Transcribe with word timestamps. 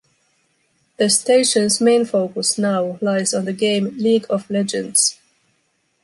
The 0.97 1.11
station’s 1.11 1.79
main 1.79 2.05
focus 2.05 2.57
now 2.57 2.97
lies 3.03 3.35
on 3.35 3.45
the 3.45 3.53
game 3.53 3.95
League 3.99 4.25
of 4.31 4.49
Legends. 4.49 5.19